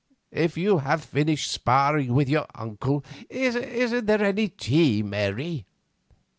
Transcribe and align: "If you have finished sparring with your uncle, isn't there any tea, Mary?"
"If 0.31 0.57
you 0.57 0.79
have 0.79 1.03
finished 1.05 1.51
sparring 1.51 2.15
with 2.15 2.27
your 2.27 2.47
uncle, 2.55 3.05
isn't 3.29 4.07
there 4.07 4.23
any 4.23 4.47
tea, 4.47 5.03
Mary?" 5.03 5.67